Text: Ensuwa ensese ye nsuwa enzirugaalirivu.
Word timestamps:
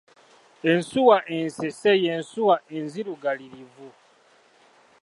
Ensuwa 0.71 1.17
ensese 1.37 1.91
ye 2.03 2.11
nsuwa 2.21 2.55
enzirugaalirivu. 2.77 3.87